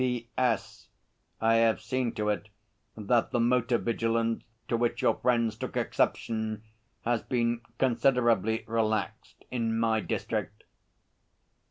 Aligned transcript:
P.S. 0.01 0.87
I 1.39 1.57
have 1.57 1.79
seen 1.79 2.11
to 2.13 2.29
it 2.29 2.49
that 2.97 3.29
the 3.29 3.39
motor 3.39 3.77
vigilance 3.77 4.43
to 4.67 4.75
which 4.75 5.03
your 5.03 5.13
friends 5.17 5.55
took 5.55 5.77
exception 5.77 6.63
has 7.05 7.21
been 7.21 7.61
considerably 7.77 8.63
relaxed 8.65 9.43
in 9.51 9.77
my 9.77 9.99
district. 9.99 10.63